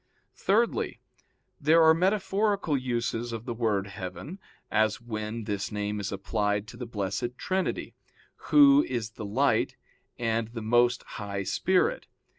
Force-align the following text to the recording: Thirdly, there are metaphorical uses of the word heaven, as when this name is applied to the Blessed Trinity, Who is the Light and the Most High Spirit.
Thirdly, 0.37 0.99
there 1.59 1.83
are 1.83 1.93
metaphorical 1.93 2.75
uses 2.75 3.31
of 3.31 3.45
the 3.45 3.53
word 3.53 3.85
heaven, 3.85 4.39
as 4.71 4.99
when 4.99 5.43
this 5.43 5.71
name 5.71 5.99
is 5.99 6.11
applied 6.11 6.65
to 6.69 6.75
the 6.77 6.87
Blessed 6.87 7.37
Trinity, 7.37 7.93
Who 8.49 8.83
is 8.85 9.11
the 9.11 9.25
Light 9.25 9.75
and 10.17 10.47
the 10.47 10.63
Most 10.63 11.03
High 11.03 11.43
Spirit. 11.43 12.07